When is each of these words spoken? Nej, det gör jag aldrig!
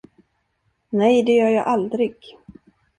Nej, 0.89 1.23
det 1.23 1.31
gör 1.31 1.49
jag 1.49 1.65
aldrig! 1.67 2.37